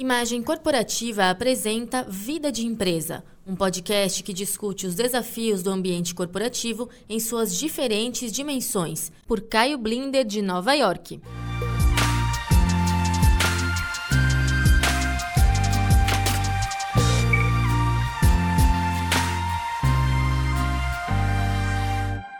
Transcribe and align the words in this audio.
Imagem 0.00 0.42
Corporativa 0.42 1.28
apresenta 1.28 2.04
Vida 2.08 2.50
de 2.50 2.66
Empresa, 2.66 3.22
um 3.46 3.54
podcast 3.54 4.22
que 4.22 4.32
discute 4.32 4.86
os 4.86 4.94
desafios 4.94 5.62
do 5.62 5.68
ambiente 5.68 6.14
corporativo 6.14 6.88
em 7.06 7.20
suas 7.20 7.54
diferentes 7.54 8.32
dimensões, 8.32 9.12
por 9.26 9.42
Caio 9.42 9.76
Blinder, 9.76 10.24
de 10.24 10.40
Nova 10.40 10.72
York. 10.72 11.20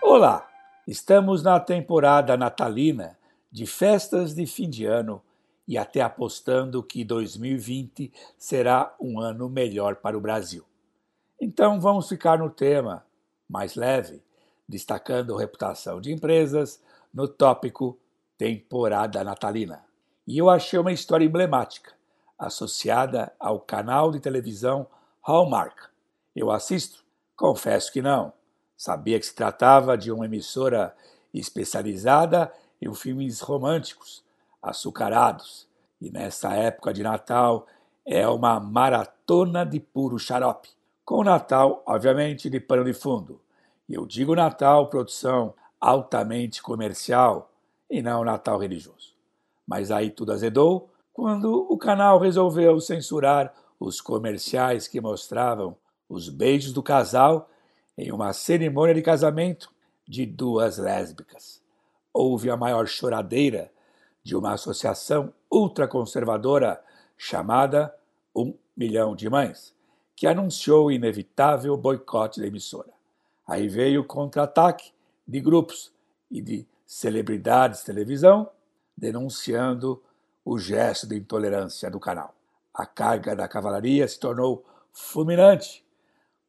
Olá, 0.00 0.48
estamos 0.86 1.42
na 1.42 1.58
temporada 1.58 2.36
natalina 2.36 3.18
de 3.50 3.66
festas 3.66 4.32
de 4.32 4.46
fim 4.46 4.70
de 4.70 4.84
ano 4.84 5.20
e 5.68 5.76
até 5.76 6.00
apostando 6.00 6.82
que 6.82 7.04
2020 7.04 8.10
será 8.38 8.96
um 8.98 9.20
ano 9.20 9.50
melhor 9.50 9.96
para 9.96 10.16
o 10.16 10.20
Brasil. 10.20 10.64
Então 11.38 11.78
vamos 11.78 12.08
ficar 12.08 12.38
no 12.38 12.48
tema 12.48 13.04
mais 13.46 13.74
leve, 13.74 14.22
destacando 14.66 15.36
reputação 15.36 16.00
de 16.00 16.10
empresas 16.10 16.82
no 17.12 17.28
tópico 17.28 17.98
temporada 18.38 19.22
natalina. 19.22 19.84
E 20.26 20.38
eu 20.38 20.48
achei 20.48 20.78
uma 20.78 20.92
história 20.92 21.24
emblemática, 21.24 21.92
associada 22.38 23.32
ao 23.38 23.60
canal 23.60 24.10
de 24.10 24.20
televisão 24.20 24.86
Hallmark. 25.22 25.88
Eu 26.34 26.50
assisto? 26.50 27.04
Confesso 27.36 27.92
que 27.92 28.00
não. 28.00 28.32
Sabia 28.76 29.18
que 29.18 29.26
se 29.26 29.34
tratava 29.34 29.98
de 29.98 30.10
uma 30.10 30.24
emissora 30.24 30.96
especializada 31.32 32.52
em 32.80 32.92
filmes 32.94 33.40
românticos, 33.40 34.24
açucarados, 34.68 35.68
e 36.00 36.10
nessa 36.10 36.52
época 36.54 36.92
de 36.92 37.02
Natal 37.02 37.66
é 38.06 38.26
uma 38.28 38.58
maratona 38.58 39.64
de 39.64 39.80
puro 39.80 40.18
xarope. 40.18 40.70
Com 41.04 41.24
Natal, 41.24 41.82
obviamente, 41.86 42.48
de 42.48 42.60
pano 42.60 42.84
de 42.84 42.92
fundo. 42.92 43.40
E 43.88 43.94
eu 43.94 44.06
digo 44.06 44.34
Natal, 44.34 44.88
produção 44.88 45.54
altamente 45.80 46.62
comercial, 46.62 47.50
e 47.90 48.02
não 48.02 48.24
Natal 48.24 48.58
religioso. 48.58 49.14
Mas 49.66 49.90
aí 49.90 50.10
tudo 50.10 50.32
azedou 50.32 50.90
quando 51.12 51.66
o 51.70 51.76
canal 51.76 52.18
resolveu 52.18 52.80
censurar 52.80 53.52
os 53.80 54.00
comerciais 54.00 54.86
que 54.86 55.00
mostravam 55.00 55.76
os 56.08 56.28
beijos 56.28 56.72
do 56.72 56.82
casal 56.82 57.48
em 57.96 58.12
uma 58.12 58.32
cerimônia 58.32 58.94
de 58.94 59.02
casamento 59.02 59.70
de 60.06 60.24
duas 60.24 60.78
lésbicas. 60.78 61.62
Houve 62.12 62.50
a 62.50 62.56
maior 62.56 62.86
choradeira 62.86 63.70
de 64.28 64.36
uma 64.36 64.52
associação 64.52 65.32
ultraconservadora 65.50 66.84
chamada 67.16 67.94
Um 68.36 68.52
Milhão 68.76 69.16
de 69.16 69.26
Mães, 69.30 69.74
que 70.14 70.26
anunciou 70.26 70.88
o 70.88 70.92
inevitável 70.92 71.74
boicote 71.78 72.38
da 72.38 72.46
emissora. 72.46 72.92
Aí 73.46 73.68
veio 73.68 74.02
o 74.02 74.04
contra-ataque 74.04 74.92
de 75.26 75.40
grupos 75.40 75.90
e 76.30 76.42
de 76.42 76.66
celebridades 76.86 77.80
de 77.80 77.86
televisão 77.86 78.50
denunciando 78.94 80.02
o 80.44 80.58
gesto 80.58 81.06
de 81.06 81.16
intolerância 81.16 81.90
do 81.90 81.98
canal. 81.98 82.34
A 82.74 82.84
carga 82.84 83.34
da 83.34 83.48
cavalaria 83.48 84.06
se 84.06 84.20
tornou 84.20 84.62
fulminante, 84.92 85.82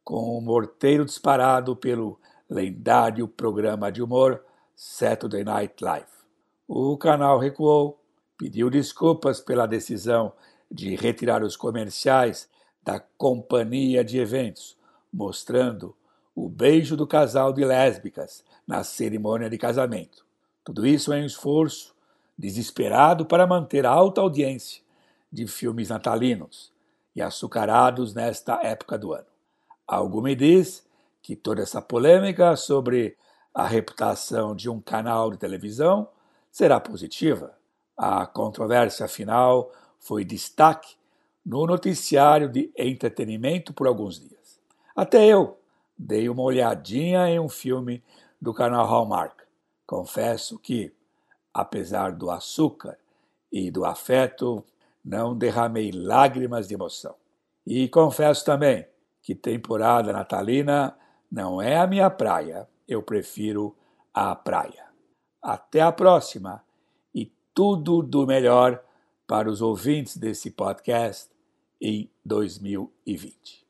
com 0.03 0.37
um 0.37 0.41
morteiro 0.41 1.05
disparado 1.05 1.77
pelo 1.77 2.19
lendário 2.49 3.25
programa 3.25 3.89
de 3.89 4.01
humor 4.01 4.43
Saturday 4.75 5.45
Night 5.45 5.81
Live. 5.81 6.18
O 6.71 6.95
canal 6.95 7.39
recuou, 7.39 7.99
pediu 8.37 8.69
desculpas 8.69 9.41
pela 9.41 9.65
decisão 9.65 10.31
de 10.69 10.95
retirar 10.95 11.41
os 11.41 11.57
comerciais 11.57 12.47
da 12.83 12.99
companhia 12.99 14.03
de 14.03 14.19
eventos, 14.19 14.77
mostrando 15.11 15.95
o 16.35 16.47
beijo 16.47 16.95
do 16.95 17.07
casal 17.07 17.51
de 17.51 17.65
lésbicas 17.65 18.45
na 18.67 18.83
cerimônia 18.83 19.49
de 19.49 19.57
casamento. 19.57 20.23
Tudo 20.63 20.85
isso 20.85 21.11
é 21.11 21.17
um 21.17 21.25
esforço 21.25 21.95
desesperado 22.37 23.25
para 23.25 23.47
manter 23.47 23.83
alta 23.83 24.21
audiência 24.21 24.83
de 25.33 25.47
filmes 25.47 25.89
natalinos 25.89 26.71
e 27.15 27.21
açucarados 27.23 28.13
nesta 28.13 28.61
época 28.61 28.95
do 28.95 29.11
ano. 29.11 29.25
Algo 29.87 30.21
me 30.21 30.35
diz 30.35 30.85
que 31.23 31.35
toda 31.35 31.63
essa 31.63 31.81
polêmica 31.81 32.55
sobre 32.55 33.17
a 33.55 33.65
reputação 33.65 34.55
de 34.55 34.69
um 34.69 34.79
canal 34.79 35.31
de 35.31 35.37
televisão 35.39 36.07
será 36.51 36.79
positiva. 36.79 37.57
A 37.97 38.25
controvérsia 38.25 39.07
final 39.07 39.71
foi 39.99 40.23
destaque 40.23 40.95
no 41.45 41.65
noticiário 41.65 42.49
de 42.49 42.71
entretenimento 42.77 43.73
por 43.73 43.87
alguns 43.87 44.19
dias. 44.19 44.59
Até 44.95 45.25
eu 45.25 45.59
dei 45.97 46.29
uma 46.29 46.43
olhadinha 46.43 47.27
em 47.27 47.39
um 47.39 47.49
filme 47.49 48.03
do 48.41 48.53
canal 48.53 48.85
Hallmark. 48.85 49.43
Confesso 49.85 50.57
que, 50.59 50.93
apesar 51.53 52.13
do 52.13 52.29
açúcar 52.29 52.97
e 53.51 53.71
do 53.71 53.83
afeto, 53.83 54.63
não 55.03 55.35
derramei 55.35 55.91
lágrimas 55.91 56.67
de 56.67 56.75
emoção. 56.75 57.15
E 57.65 57.87
confesso 57.89 58.45
também 58.45 58.87
que 59.21 59.35
temporada 59.35 60.13
natalina 60.13 60.95
não 61.31 61.61
é 61.61 61.77
a 61.77 61.87
minha 61.87 62.09
praia, 62.09 62.67
eu 62.87 63.03
prefiro 63.03 63.75
a 64.13 64.35
praia. 64.35 64.88
Até 65.41 65.81
a 65.81 65.91
próxima 65.91 66.63
e 67.13 67.31
tudo 67.53 68.01
do 68.01 68.27
melhor 68.27 68.83
para 69.27 69.49
os 69.49 69.61
ouvintes 69.61 70.17
desse 70.17 70.51
podcast 70.51 71.29
em 71.81 72.09
2020. 72.25 73.65